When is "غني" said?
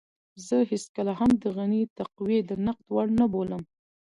1.55-1.81